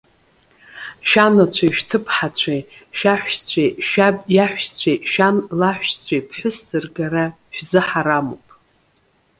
[1.09, 2.61] Шәанацәеи, шәҭыԥҳацәеи,
[2.97, 8.45] шәаҳәшьцәеи, шәаб иаҳәшьцәеи, шәан лаҳәшьцәеи ԥҳәысс ргара шәзыҳарамуп.